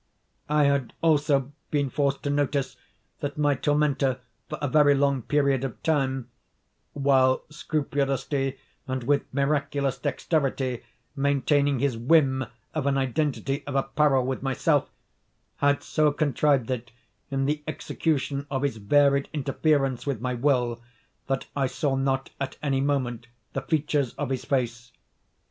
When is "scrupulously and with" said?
7.51-9.31